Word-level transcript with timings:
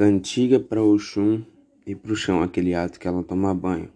Cantiga 0.00 0.58
para 0.58 0.82
Oxum 0.82 1.42
e 1.86 1.94
pro 1.94 2.16
chão, 2.16 2.42
aquele 2.42 2.74
ato 2.74 2.98
que 2.98 3.06
ela 3.06 3.22
toma 3.22 3.52
banho. 3.54 3.90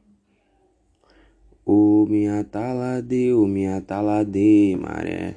O 1.65 2.05
minha 2.07 2.45
talade, 2.45 3.33
o 3.33 3.47
minha 3.47 3.81
talade, 3.81 4.77
maré. 4.79 5.35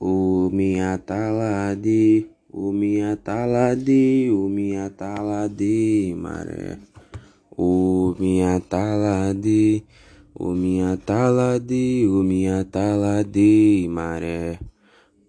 O 0.00 0.50
minha 0.52 0.98
talade, 0.98 2.26
o 2.50 2.72
minha 2.72 3.16
talade, 3.16 4.28
o 4.32 4.48
minha 4.48 4.90
talade, 4.90 6.12
maré. 6.18 6.76
O 7.56 8.16
minha 8.18 8.58
talade, 8.58 9.84
o 10.34 10.54
minha 10.54 10.96
talade, 10.96 12.04
o 12.04 12.24
minha 12.24 12.64
talade, 12.64 13.86
maré. 13.88 14.58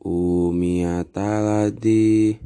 O 0.04 0.52
minha 0.52 1.04
talade. 1.04 2.40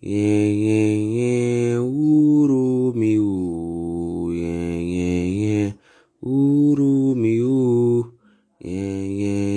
Yeah, 0.00 0.14
yeah, 0.14 0.94
yeah, 0.94 1.82
urumiu. 1.82 3.26
Yeah, 4.30 4.78
yeah, 4.78 5.26
yeah, 5.26 5.74
urumiu. 6.22 7.82
Yeah, 8.62 9.02
yeah, 9.10 9.50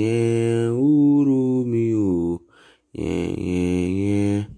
yeah, 0.00 0.72
urumiu. 0.72 2.40
Yeah, 2.96 3.36
yeah, 3.36 3.84
yeah. 4.00 4.48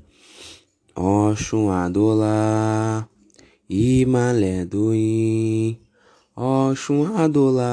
Oxum 0.95 1.67
adolá, 1.71 3.09
imalé 3.69 4.65
doim. 4.65 5.08
Ọ̀ṣun 6.79 7.05
àdọ́là 7.25 7.73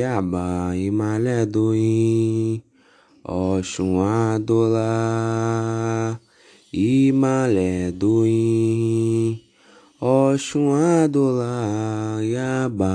yàbá 0.00 0.44
ìmàlẹ̀ 0.86 1.42
dòyìn. 1.54 2.60
Ọ̀ṣun 3.46 3.92
àdọ́là 4.24 4.90
ìmàlẹ̀ 6.92 7.78
dòyìn. 8.00 9.36
Ọ̀ṣun 10.18 10.68
àdọ́là 10.96 11.52
yàbá 12.34 12.92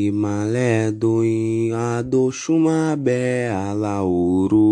ìmàlẹ̀ 0.00 0.78
dòyìn. 1.02 1.72
Adòṣùmàbẹ̀ 1.92 3.32
aláòru. 3.66 4.70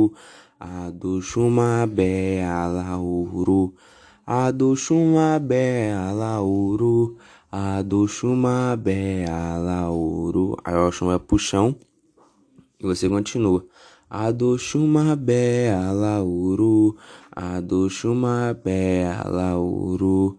Adòṣùmàbẹ̀ 0.80 2.20
aláòru. 2.62 3.62
Adòṣùmàbẹ̀ 4.26 5.94
aláòru. 6.08 7.16
A 7.58 7.80
do 7.82 8.06
Chumabé, 8.06 9.24
a 9.24 9.56
Lauro. 9.56 10.56
Aí 10.62 10.74
o 10.74 10.88
Oxum 10.88 11.18
pro 11.18 11.38
chão 11.38 11.74
e 12.78 12.84
você 12.84 13.08
continua. 13.08 13.64
A 14.10 14.30
do 14.30 14.58
Chumabé, 14.58 15.70
a. 15.70 15.92
A 17.32 17.60
do 17.60 17.88
Chumabé, 17.88 19.06
a 19.06 19.26
Lauro. 19.26 20.36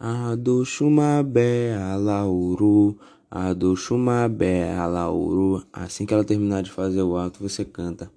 A 0.00 0.34
do 0.34 0.64
Chumabé, 0.64 1.76
a 1.76 1.94
Lauro. 1.94 2.96
A 3.30 3.52
do 3.52 3.76
Chumabé, 3.76 4.74
a 4.74 4.86
Lauro. 4.86 5.62
Assim 5.72 6.04
que 6.04 6.12
ela 6.12 6.24
terminar 6.24 6.64
de 6.64 6.70
fazer 6.72 7.02
o 7.02 7.16
ato, 7.16 7.38
você 7.40 7.64
canta. 7.64 8.10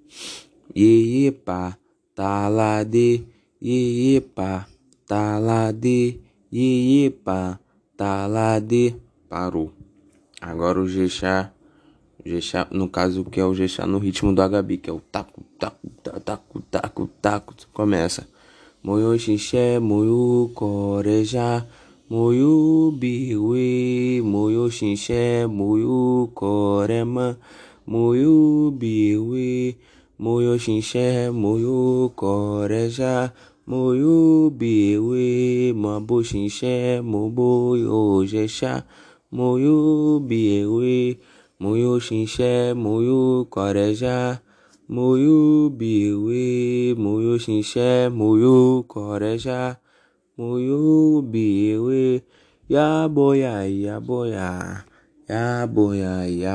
Iê, 0.74 1.30
pá, 1.30 1.76
talade. 2.16 3.24
Iê, 3.62 4.20
pá, 4.20 4.66
talade. 5.10 6.20
Iê, 6.52 7.10
pá. 7.10 7.58
Parou. 9.28 9.72
Agora 10.40 10.80
o 10.80 10.88
Gexá, 10.88 11.52
Gexá, 12.24 12.66
no 12.70 12.88
caso 12.88 13.24
que 13.24 13.40
é 13.40 13.44
o 13.44 13.52
Gexá 13.52 13.86
no 13.86 13.98
ritmo 13.98 14.32
do 14.32 14.40
Agabi, 14.40 14.78
que 14.78 14.88
é 14.88 14.92
o 14.92 15.00
taco, 15.00 15.42
taco, 15.58 15.86
taco, 16.22 16.62
taco, 16.70 17.10
taco, 17.20 17.54
começa. 17.74 18.26
Moyo 18.82 19.18
xixé, 19.18 19.78
moyo 19.78 20.50
corejá, 20.54 21.66
moyo 22.08 22.90
biwe, 22.92 24.22
moyo 24.22 24.70
xixé, 24.70 25.46
moyo 25.46 26.30
corema, 26.32 27.36
moyo 27.86 28.70
biwe, 28.70 29.76
moyo 30.18 30.58
xixé, 30.58 31.30
moyo 31.30 32.10
corejá, 32.16 33.34
Mo 33.70 33.82
yóò 34.02 34.50
bèèrè 34.60 35.26
mọ̀ 35.82 35.96
bó 36.06 36.16
ṣiṣẹ́, 36.30 37.02
mo 37.10 37.20
bóyá 37.36 37.86
ó 37.98 38.00
ṣe 38.30 38.42
ṣá. 38.56 38.72
Mo 39.36 39.46
yóò 39.64 40.18
bèèrè, 40.28 40.98
mo 41.62 41.70
yóò 41.82 41.96
ṣiṣẹ́, 42.06 42.58
mo 42.82 42.92
yóò 43.08 43.30
kọ̀rẹ́ 43.54 43.90
ṣá. 44.00 44.16
Mo 44.94 45.06
yóò 45.24 45.70
bèèrè, 45.78 46.44
mo 47.02 47.12
yóò 47.24 47.36
ṣiṣẹ́, 47.44 47.96
mo 48.18 48.28
yóò 48.42 48.64
kọ̀rẹ́ 48.92 49.36
ṣá. 49.44 49.60
Mo 50.36 50.48
yóò 50.68 50.94
bèèrè, 51.32 52.04
yá 52.74 52.86
bóyá, 53.14 53.52
ìyá 53.74 53.94
bóyá, 54.08 54.48
yá 55.30 55.42
bóyá, 55.74 56.12
ìyá 56.34 56.52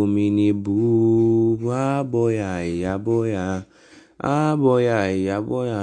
omi 0.00 0.26
ni 0.36 0.48
bú. 0.64 0.76
Wá 1.66 1.82
bóyá. 3.06 3.44
Ábọ̀yà 4.24 4.98
ìyábọ̀yà, 5.16 5.80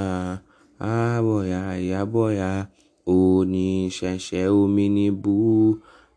ábọ̀yà 0.82 1.62
ìyábọ̀yà, 1.84 2.50
oníṣẹ̀ṣẹ̀ 3.16 4.48
omi 4.60 4.86
ní 4.96 5.08
bú. 5.22 5.36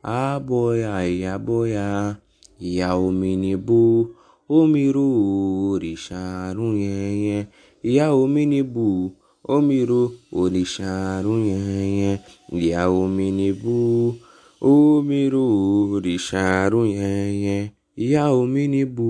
Ábọ̀yà 0.03 0.93
ìyábọ̀yà, 1.13 1.87
ìyá 2.69 2.89
omi 3.07 3.31
ní 3.43 3.53
bú. 3.67 3.79
Omi 4.57 4.85
ro 4.95 5.07
òrìṣà 5.71 6.21
àrùn 6.49 6.73
yẹnyẹn, 6.85 7.45
ìyá 7.89 8.07
omi 8.23 8.43
ní 8.53 8.61
bú. 8.75 8.87
Omi 9.55 9.79
ro 9.91 10.01
òrìṣà 10.41 10.89
àrùn 11.17 11.41
yẹnyẹn, 11.51 12.17
ìyá 12.59 12.83
omi 13.01 13.27
ní 13.39 13.49
bú. 13.63 13.77
Omi 14.73 15.21
ro 15.35 15.45
òrìṣà 15.95 16.43
àrùn 16.65 16.87
yẹnyẹn, 16.99 17.65
ìyá 18.05 18.23
omi 18.41 18.63
ní 18.73 18.83
bú. 18.97 19.09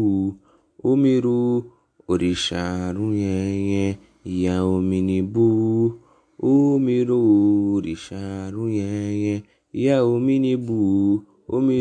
Omi 0.88 1.12
ro 1.24 1.36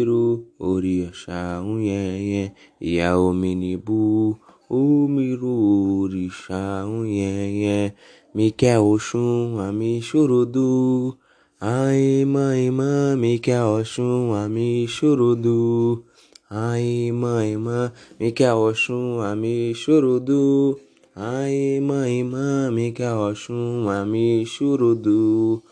ru 0.07 0.45
òrìṣà 0.71 1.61
rún 1.63 1.79
yẹnyẹn. 1.89 2.49
Ìyá 2.87 3.09
omi 3.25 3.51
ni 3.61 3.71
bú. 3.85 3.95
Omi 4.79 5.25
ru 5.41 5.51
òrìṣà 6.01 6.61
rún 6.87 7.05
yẹnyẹn. 7.19 7.89
Mi 8.35 8.45
quer 8.59 8.79
Oxum, 8.91 9.57
a 9.59 9.71
mi 9.71 10.01
chorodo. 10.07 10.69
Ai, 11.59 12.25
mãe, 12.25 12.69
mãe, 12.79 13.15
me 13.21 13.31
quer 13.45 13.63
Oxum, 13.77 14.31
a 14.31 14.43
mi 14.49 14.87
chorodo. 14.95 16.04
Ai, 16.47 17.11
mãe, 17.11 17.57
mãe, 17.57 17.91
me 18.19 18.31
quer 18.31 18.53
Oxum, 18.53 19.19
a 19.19 19.35
mi 19.35 19.73
chorodo. 19.73 20.79
Ai, 21.15 21.79
mãe, 21.81 22.23
mãe, 22.23 22.71
me 22.71 22.91
quer 22.91 23.13
Oxum, 23.15 23.89
a 23.89 24.05
mi 24.05 24.45
chorodo. 24.45 25.63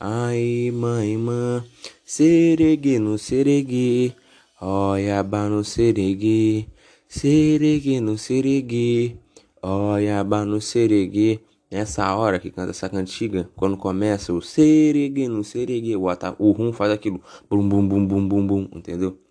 Ai, 0.00 0.70
mãe, 0.72 1.18
mãe, 1.18 1.62
seregue 2.02 2.98
no 2.98 3.18
seregue. 3.18 4.16
Oiaba 4.58 5.50
no 5.50 5.62
seregue. 5.62 6.66
Seregue 7.06 8.00
no 8.00 8.16
seregue. 8.16 9.18
Oiaba 9.62 10.46
no 10.46 10.62
seregue. 10.62 11.40
Nessa 11.70 12.14
hora 12.16 12.38
que 12.38 12.50
canta 12.50 12.70
essa 12.70 12.88
cantiga, 12.88 13.50
quando 13.54 13.76
começa 13.76 14.32
o 14.32 14.40
seregue 14.40 15.28
no 15.28 15.44
seregue, 15.44 15.94
o, 15.94 16.06
o 16.38 16.52
rum 16.52 16.72
faz 16.72 16.90
aquilo. 16.90 17.20
Bum, 17.50 17.68
bum, 17.68 17.86
bum, 17.86 18.06
bum, 18.06 18.28
bum, 18.28 18.46
bum, 18.46 18.68
entendeu? 18.72 19.21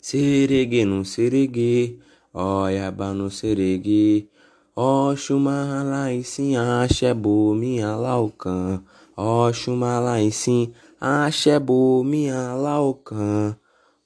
Seregue 0.00 0.86
no 0.86 1.04
seregue. 1.04 2.00
Oiaba 2.32 3.12
no 3.12 3.30
seregue. 3.30 4.30
Oxuma 4.74 5.82
lá 5.84 6.10
em 6.10 6.22
sim, 6.22 6.56
axé 6.56 7.12
bo 7.12 7.54
minha 7.54 7.94
laucan. 7.96 8.82
Oxuma 9.14 10.00
lá 10.00 10.18
em 10.18 10.30
sim, 10.30 10.72
axé 10.98 11.58
bo 11.58 12.02
minha 12.02 12.54
laucan. 12.54 13.54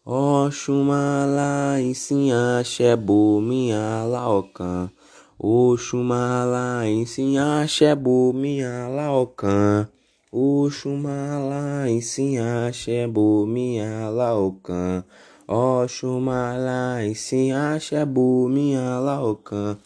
Oxuma 0.04 1.24
lá 1.26 1.80
em 1.80 1.94
sim, 1.94 2.32
axé 2.32 2.96
bo 2.96 3.40
minha 3.40 4.04
laucan. 4.04 4.90
Oxuma 5.38 6.44
lá 6.44 6.84
em 6.88 7.06
sim, 7.06 7.38
axé 7.38 7.94
bo 7.94 8.32
minha 8.32 8.88
laucan. 8.88 9.86
Oxuma 10.32 11.38
lá 11.38 11.88
em 11.88 12.00
sim, 12.00 12.38
axé 12.38 13.06
bo 13.06 13.46
minha 13.46 14.08
laucan. 14.10 15.04
Oxuma 15.46 16.56
lá 16.56 17.04
em 17.04 17.14
sim, 17.14 17.52
axé 17.52 18.02
bo 18.06 18.48
minha 18.48 18.98
laucan. 18.98 19.76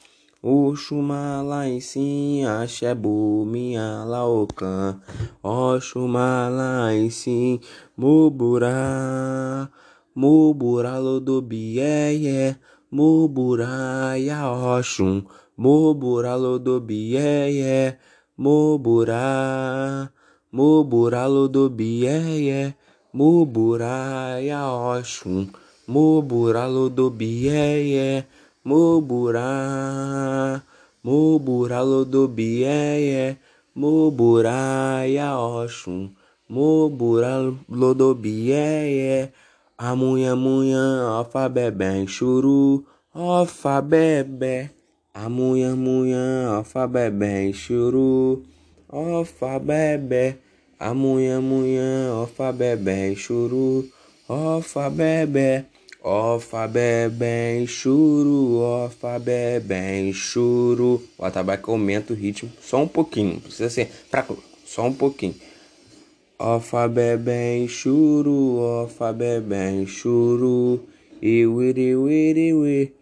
Oxuma 0.41 1.43
lá 1.43 1.69
em 1.69 1.81
sim, 1.81 2.45
axé 2.45 2.95
bo 2.95 3.45
minha 3.45 4.05
laucan. 4.05 5.01
Oxuma 5.43 6.49
lá 6.49 6.95
em 6.95 7.11
sim, 7.11 7.59
moburá. 7.97 9.69
Moburalodobiyeye, 10.15 12.57
Moburaya 12.91 14.51
Oxum, 14.51 15.23
Moburalodobiyeye, 15.57 17.97
Mobura, 18.37 20.13
Moburalodobiyeye, 20.53 22.75
Moburaya 23.15 24.67
Oxum, 24.69 25.49
Moburalodobiyeye, 25.89 28.25
Mobura, 28.65 30.63
Moburalodobiyeye, 31.03 33.37
Moburaya 33.75 35.39
Oxum, 35.41 36.15
Moburalodobiyeye, 36.51 39.33
Amunha, 39.79 40.35
munha, 40.35 41.21
ofa 41.21 41.49
bebê, 41.49 42.05
churu, 42.05 42.85
ofa 43.15 43.81
bebê. 43.81 44.71
Amunha, 45.15 45.77
munha, 45.77 46.59
ofa 46.61 46.87
bebê, 46.87 47.53
churu, 47.53 48.43
ofa 48.91 49.59
bebê. 49.61 50.48
Amunha, 50.81 51.41
munha, 51.41 52.15
ofa 52.23 52.53
bebê, 52.53 53.15
churu, 53.17 53.89
ofa 54.29 54.89
bebê. 54.89 55.65
Ofa 56.01 56.69
bebê, 56.69 57.67
churu, 57.67 58.61
ofa 58.61 59.19
bebê, 59.19 60.13
churu. 60.13 61.03
O 61.19 61.25
atabaque 61.25 61.69
aumenta 61.69 62.13
o 62.13 62.17
ritmo 62.17 62.49
só 62.63 62.81
um 62.85 62.87
pouquinho, 62.87 63.41
precisa 63.41 63.69
ser 63.69 63.91
pra, 64.09 64.25
só 64.65 64.87
um 64.87 64.93
pouquinho. 64.93 65.35
Ofa 66.39 66.87
bebê 66.87 67.67
churu, 67.67 68.59
ofa 68.61 69.13
bebê 69.13 69.85
churu, 69.87 70.81
iwiri 71.21 71.97
wiri 71.97 72.53
wi. 72.53 72.93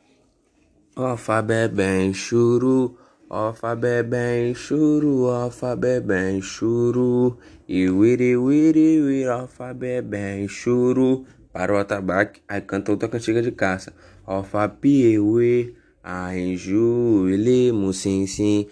Ofa 0.97 1.43
bebê 1.43 2.11
churu, 2.15 2.97
ofa 3.29 3.77
bebê 3.77 4.55
churu, 4.55 5.25
ofa 5.25 5.77
bebê 5.77 6.41
churu, 6.41 7.37
iwiri 7.69 8.37
wiri 8.37 9.01
wi. 9.01 9.29
Ofa 9.29 9.75
bebê 9.75 10.47
churu. 10.49 11.25
Para 11.53 11.73
o 11.73 11.79
atabaque, 11.79 12.41
aí 12.47 12.61
canta 12.61 12.93
outra 12.93 13.09
cantiga 13.09 13.41
de 13.41 13.51
caça. 13.51 13.93
Ofa 14.27 14.69
piewe, 14.69 15.75
aiju, 16.05 17.29
ele, 17.31 17.73
sim 17.95 18.27
sim. 18.27 18.67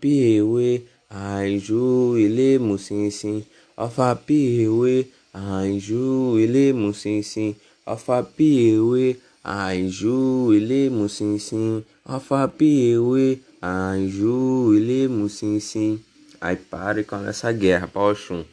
Piewe, 0.00 0.86
aiju, 1.10 2.16
ele, 2.16 2.78
sim 2.78 3.10
sim. 3.10 3.44
Alfa 3.76 4.14
piewe, 4.14 5.08
anju, 5.34 6.38
ele 6.38 6.72
musinsin. 6.72 7.56
Alfa 7.84 8.22
piewe, 8.22 9.16
anju, 9.42 10.54
ele 10.54 10.88
musinsin. 10.90 11.82
Alfa 12.06 12.46
piewe, 12.46 13.40
anju, 13.60 14.72
ele 14.76 15.08
musinsin. 15.08 15.98
Aí 16.44 16.56
para 16.56 17.00
e 17.00 17.04
começa 17.04 17.48
a 17.48 17.52
guerra, 17.52 17.88
Pauxum. 17.88 18.44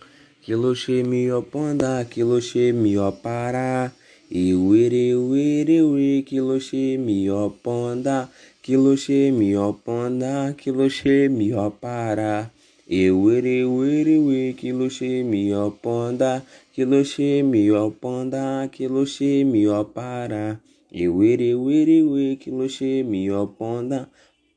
Kilo 0.41 0.73
mi 1.09 1.27
panda, 1.51 2.07
kilo 2.09 2.39
mi 2.73 2.95
para. 3.21 3.91
E 4.31 4.55
uere, 4.55 5.13
uere, 5.13 5.81
uere, 5.81 6.21
kilo 6.21 6.57
mi 6.73 7.27
panda. 7.61 8.29
Kilo 8.63 8.95
mi 9.39 9.53
panda, 9.83 10.55
kilo 10.57 10.87
mi 11.29 11.51
para. 11.81 12.49
Ewere 12.91 13.63
were 13.63 14.17
we 14.19 14.51
kiloche 14.51 15.23
mi 15.23 15.53
oponda 15.53 16.41
kiloche 16.75 17.41
mi 17.41 17.71
oponda 17.71 18.67
kiloche 18.67 19.45
mi 19.45 19.65
opara 19.65 20.59
Ewere 20.91 21.55
were 21.55 22.01
we 22.03 22.35
kiloche 22.35 23.03
mi 23.03 23.31
oponda 23.31 24.09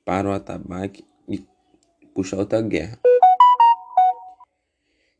para 0.05 0.31
o 0.31 0.33
atabaque 0.33 1.05
e 1.29 1.39
puxar 2.13 2.41
outra 2.41 2.61
guerra. 2.61 2.99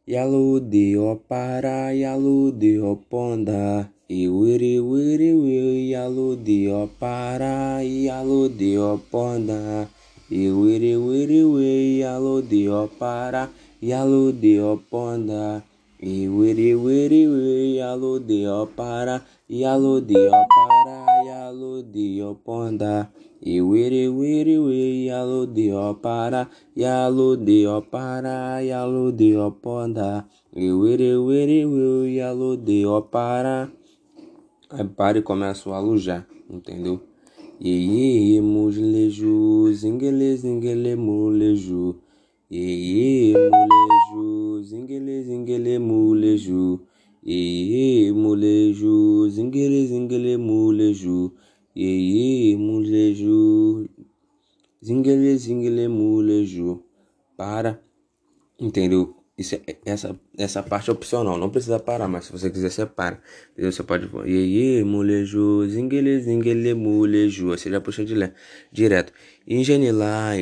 Yalo 0.07 0.61
de 0.61 0.97
opara 0.97 1.89
yalo 1.93 2.53
de 2.53 2.77
oponda. 2.77 3.89
Ewere 4.11 4.79
were 4.85 5.33
we 5.33 5.89
yalo 5.93 6.37
de 6.37 6.69
opara 6.69 7.81
yalo 7.81 8.49
de 8.49 8.77
oponda. 8.77 9.89
Iwiri 10.31 10.97
wiri 10.97 11.45
we 16.05 17.77
yalo 17.77 18.19
de 18.19 18.47
opara, 18.47 19.23
yalo 19.49 20.01
de. 20.01 20.15
Iwiri 20.25 20.29
wiri 20.29 20.53
we 20.53 20.67
yalo 20.69 21.07
de 21.07 21.23
yalo 21.27 21.57
de 21.57 21.77
opara, 21.77 21.77
yalo 21.77 21.83
de 21.83 22.23
oponda. 22.23 23.09
Iwiri 23.43 24.09
wiri 24.09 24.59
we 24.59 25.07
yalo 25.07 25.47
de 25.47 25.73
opara, 25.73 26.49
yalo 26.77 27.37
de 27.37 27.67
opara, 27.67 28.61
yalo 28.61 29.13
de 29.17 29.37
oponda. 29.37 30.25
Iwiri 30.55 31.17
wiri 31.17 31.65
we 31.65 32.15
yalo 32.17 32.57
de 32.57 32.87
opara. 32.87 33.71
Aí 34.71 34.85
para 34.85 35.19
e 35.19 35.23
começa 35.23 35.71
o 35.71 35.73
alujar, 35.73 36.27
entendeu? 36.51 37.01
Yeye 37.61 38.41
muleju, 38.41 39.73
zingele 39.73 40.37
zingele 40.37 40.97
muleju. 40.97 41.97
Yeye 42.55 43.35
muleju, 43.51 44.63
zingele 44.69 45.15
zingele 45.27 45.75
muleju. 45.89 46.65
Yeye 47.23 48.13
muleju, 48.13 49.29
zingele 49.35 49.81
zingele 49.91 50.37
muleju. 50.37 51.33
Yeye 51.75 52.57
muleju, 52.57 53.89
zingele 54.87 55.37
zingele 55.43 55.89
muleju. 55.89 56.71
Para, 57.37 57.81
entendeu? 58.61 59.25
Isso 59.37 59.57
é, 59.57 59.77
essa, 59.85 60.17
essa 60.39 60.63
parte 60.63 60.91
é 60.91 60.93
opcional, 60.93 61.37
não 61.37 61.51
precisa 61.51 61.81
parar, 61.81 62.07
mas 62.07 62.27
se 62.27 62.33
você 62.33 62.49
quiser, 62.51 62.71
você 62.71 62.87
para. 62.87 63.21
Entendeu? 63.53 63.73
Você 63.73 63.83
pode. 63.83 64.09
Iê, 64.31 64.85
molejo, 64.85 65.67
zinguele, 65.69 66.21
zinguele, 66.21 66.73
molejo. 66.73 67.49
Você 67.49 67.69
já 67.69 67.81
puxa 67.81 68.05
de, 68.05 68.15
direto. 68.71 69.13
Ingenilá, 69.45 70.37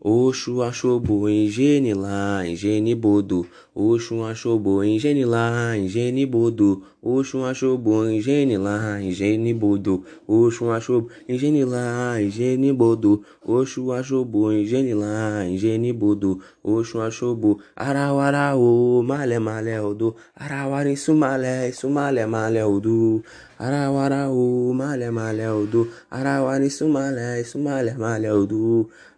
ingenibodo, 0.00 0.04
Oxo 0.04 0.62
Axobo, 0.62 1.28
Ingenilá, 1.28 2.44
Ingenibodo, 2.46 3.46
Oxo 3.74 4.24
Axobo, 4.24 4.84
Ingenilá, 4.84 5.76
Ingenibodo, 5.76 6.82
Oxo 7.02 7.44
Axobo, 7.44 8.08
Ingenilá, 8.08 9.00
Ingenibodo, 9.00 10.04
Oxo 10.26 10.70
Axobo, 10.70 11.08
Ingenilá, 11.28 12.20
Ingenibodo, 12.20 13.22
Oxo 13.44 13.92
Axobo, 13.92 14.52
Ingenilá, 14.52 15.44
Ingenibodo, 15.46 16.40
Oxo 16.62 17.00
Axobo, 17.00 17.58
Arauarau, 17.76 19.02
Malé 19.02 19.38
Malé 19.38 19.80
Odo, 19.80 20.16
Arauara, 20.34 20.90
isso 20.90 21.14
malé, 21.14 21.68
isso 21.68 21.88
malé 21.88 22.26
malé 22.26 22.64
Odo, 22.64 23.22
Arauarau, 23.58 24.72
Malé 24.74 25.10
Malé 25.10 25.48
Odo, 25.48 25.88
Arauara, 26.10 26.64
isso 26.64 26.88
malé, 26.88 27.40
isso 27.40 27.58
malé 27.58 27.94
malé 27.94 28.30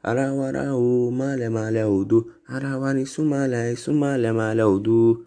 Odo, 0.02 0.18
Arawarau, 0.18 1.10
malha, 1.10 1.50
malha, 1.50 1.88
udu. 1.88 2.32
Arawari, 2.48 3.06
sumalha, 3.06 3.76
sumalha, 3.76 4.32
malha, 4.32 4.66
udu. 4.66 5.26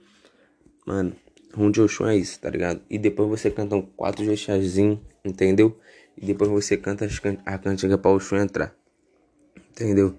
Mano, 0.85 1.15
um 1.57 1.69
de 1.69 1.81
é 1.81 2.15
isso, 2.15 2.39
tá 2.39 2.49
ligado? 2.49 2.81
E 2.89 2.97
depois 2.97 3.29
você 3.29 3.51
canta 3.51 3.75
um 3.75 3.81
quatro 3.81 4.25
jexazinho, 4.25 4.99
entendeu? 5.23 5.79
E 6.17 6.25
depois 6.25 6.49
você 6.49 6.75
canta 6.75 7.07
a 7.45 7.57
cantiga 7.57 7.97
pra 7.97 8.11
Oxum 8.11 8.37
entrar. 8.37 8.75
Entendeu? 9.71 10.15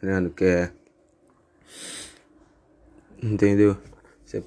Tá 0.00 0.06
ligado? 0.06 0.30
Que 0.30 0.44
é... 0.44 0.70
Entendeu? 3.22 3.76
Você 4.24 4.44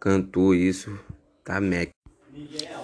cantou 0.00 0.54
isso, 0.54 0.98
tá 1.44 1.60
mec. 1.60 1.92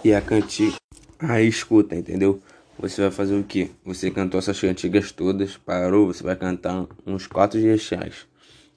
E 0.05 0.15
a 0.15 0.21
cantiga... 0.21 0.77
Aí 1.19 1.47
escuta, 1.47 1.95
entendeu? 1.95 2.41
Você 2.91 3.03
vai 3.03 3.11
fazer 3.13 3.39
o 3.39 3.45
que? 3.45 3.71
Você 3.85 4.11
cantou 4.11 4.39
essas 4.39 4.61
cantigas 4.61 5.13
todas, 5.13 5.57
parou, 5.57 6.09
você 6.09 6.23
vai 6.23 6.35
cantar 6.35 6.85
uns 7.07 7.29
quatro 7.29 7.61
jexás. 7.61 8.27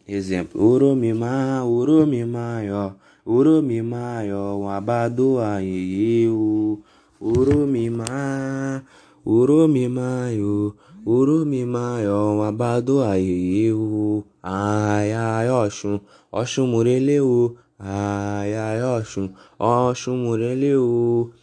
Exemplo, 0.07 0.63
Urumima, 0.63 1.63
Urumima, 1.63 2.61
ó, 2.71 2.91
Urumima, 3.25 4.21
ó, 4.31 4.69
Abadoa, 4.69 5.63
eu, 5.63 6.83
Urumima, 7.19 8.85
Urumima, 9.25 10.29
ó, 10.39 10.71
Urumima, 11.03 11.97
ó, 12.07 12.43
Abadoa, 12.43 13.19
eu, 13.19 14.23
ai, 14.43 15.13
ai, 15.13 15.49
Oxum, 15.49 15.99
Oxum 16.31 16.67
Mureleu, 16.67 17.57
ai, 17.79 18.53
ai, 18.53 18.83
Oxum, 18.83 19.31
Oxum 19.57 20.17
Mureleu, 20.17 21.33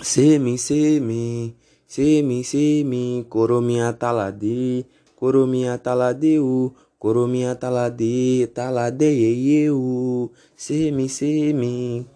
Semi, 0.00 0.58
semi, 0.58 1.54
semi, 1.86 2.44
semi, 2.44 3.26
coromia 3.28 3.92
talade, 3.92 4.86
coromia 5.18 5.78
taladeu, 5.78 6.72
coromia 6.98 7.54
talade, 7.58 8.46
talade 8.54 9.10
eu, 9.64 10.30
semi, 10.56 11.08
semi, 11.08 12.06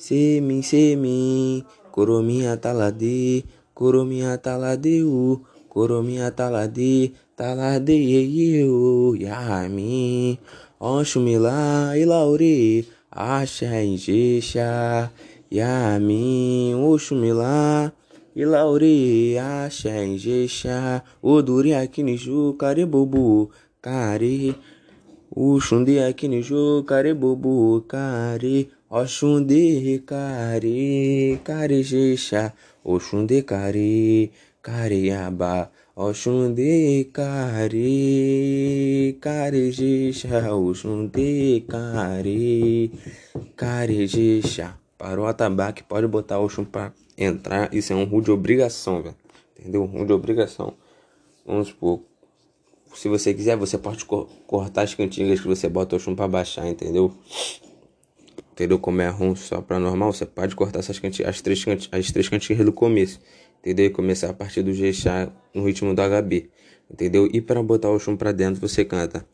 Semi, 0.00 0.62
semi, 0.64 1.62
corominha 1.92 2.56
talade, 2.56 3.44
corominha 3.74 4.38
taladeu, 4.40 5.44
corominha 5.68 6.30
talade, 6.32 7.12
talade 7.36 7.92
eu, 7.92 9.14
yami, 9.14 10.40
oxumila 10.80 11.92
ilaure, 12.00 12.88
axé 13.12 13.84
injexa, 13.84 15.12
yami, 15.50 16.74
oxumila, 16.74 17.92
ilaure, 18.34 19.38
axé 19.38 20.04
injexa, 20.06 21.02
oduri 21.22 21.74
aqui 21.74 22.02
niju, 22.02 22.56
caribobu, 22.60 23.50
cari, 23.82 24.54
oxundi 25.34 25.98
aqui 25.98 26.28
niju, 26.28 26.84
caribobu, 26.86 27.84
cari, 27.88 28.70
Oxunde 28.92 30.02
care, 30.04 31.38
carejexa, 31.44 32.52
Oxunde 32.82 33.42
care, 33.42 34.32
careaba, 34.60 35.70
Oxunde 35.94 37.08
care, 37.12 37.86
carejexa, 39.20 40.52
Oxunde 40.52 41.62
care, 41.70 42.90
carejexa. 43.54 44.74
Parou 45.00 45.24
o 45.24 45.28
atabaque, 45.28 45.82
pode 45.82 46.06
botar 46.06 46.38
o 46.38 46.44
Oxum 46.44 46.62
pra 46.62 46.92
entrar. 47.16 47.74
Isso 47.74 47.90
é 47.90 47.96
um 47.96 48.04
rude 48.04 48.26
de 48.26 48.32
obrigação, 48.32 49.02
velho. 49.02 49.16
Entendeu? 49.58 49.82
Um 49.82 50.04
de 50.04 50.12
obrigação. 50.12 50.74
Vamos 51.46 51.68
supor. 51.68 52.02
Se 52.94 53.08
você 53.08 53.32
quiser, 53.32 53.56
você 53.56 53.78
pode 53.78 54.04
cortar 54.04 54.82
as 54.82 54.94
cantigas 54.94 55.40
que 55.40 55.48
você 55.48 55.70
bota 55.70 55.94
o 55.94 55.98
Oxum 55.98 56.14
pra 56.14 56.28
baixar, 56.28 56.68
entendeu? 56.68 57.14
entendeu? 58.52 58.78
Como 58.78 59.00
é 59.00 59.08
rum 59.08 59.34
só 59.34 59.62
para 59.62 59.78
normal, 59.78 60.12
você 60.12 60.26
pode 60.26 60.54
cortar 60.54 60.80
essas 60.80 60.98
cantigas, 60.98 61.30
as 61.30 61.40
três, 61.40 61.64
cantigas, 61.64 61.98
as 61.98 62.12
três 62.12 62.28
cantigas 62.28 62.66
do 62.66 62.72
começo, 62.72 63.18
entendeu? 63.60 63.86
E 63.86 63.90
começar 63.90 64.28
a 64.28 64.34
partir 64.34 64.62
do 64.62 64.74
G 64.74 64.92
no 65.54 65.64
ritmo 65.64 65.94
do 65.94 66.02
HB, 66.02 66.50
entendeu? 66.92 67.26
E 67.32 67.40
para 67.40 67.62
botar 67.62 67.88
o 67.88 67.98
chum 67.98 68.18
para 68.18 68.32
dentro, 68.32 68.60
você 68.60 68.84
canta. 68.84 69.24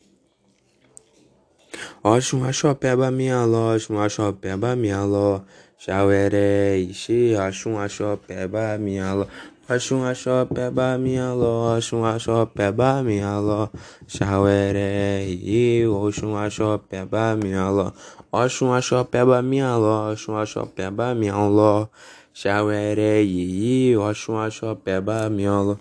Oxum, 2.03 2.43
axopeba 2.45 3.09
minha 3.11 3.43
ló, 3.45 3.75
oxum, 3.75 3.97
axopeba 3.99 4.75
minha 4.75 5.03
ló, 5.03 5.41
xaueré, 5.77 6.77
ixi, 6.77 7.35
oxum, 7.35 7.77
axopeba 7.79 8.77
minha 8.77 9.13
ló, 9.13 9.25
Oxum, 9.69 10.05
axopeba 10.05 10.97
minha 10.97 11.33
ló, 11.33 11.75
oxum, 11.75 12.05
axopeba 12.05 13.03
minha 13.03 13.39
ló, 13.39 13.67
xaueré, 14.07 15.27
e 15.27 15.85
oxum, 15.87 16.37
axopeba 16.37 17.35
minha 17.35 17.69
ló, 17.69 17.91
oxum, 18.31 18.71
axopeba 18.71 19.41
minha 19.41 19.75
ló, 19.75 20.13
oxum, 20.13 20.37
axopeba 20.37 21.13
minha 21.15 21.35
ló, 21.35 21.89
xaueré, 22.33 23.23
e 23.25 23.97
oxum, 23.97 24.37
axopeba 24.37 25.29
minha 25.29 25.59
ló. 25.59 25.77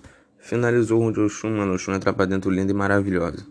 Finalizou 0.47 1.03
o 1.03 1.27
Oxum, 1.27 1.51
mano, 1.51 1.75
Oxum 1.75 1.95
entra 1.95 2.13
pra 2.13 2.25
dentro 2.25 2.51
linda 2.51 2.71
e 2.71 2.75
maravilhosa. 2.75 3.45